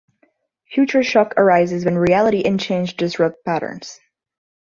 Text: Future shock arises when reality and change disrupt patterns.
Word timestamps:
Future 0.71 1.03
shock 1.03 1.35
arises 1.37 1.85
when 1.85 1.95
reality 1.95 2.41
and 2.43 2.59
change 2.59 2.97
disrupt 2.97 3.45
patterns. 3.45 3.99